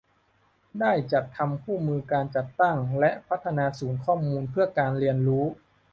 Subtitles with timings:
[0.79, 5.45] ได้จัดทำคู่มือการจัดตั้งและพัฒนาศูนย์ข้อมูลเพื่อการเรียนรู้